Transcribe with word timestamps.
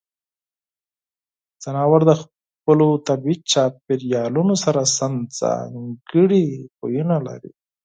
ځناور 1.63 2.01
د 2.09 2.11
خپلو 2.21 2.87
طبیعي 3.07 3.35
چاپیریالونو 3.51 4.55
سره 4.63 4.81
سم 4.97 5.13
ځانګړې 5.39 6.45
عادتونه 6.83 7.15
لري. 7.27 7.51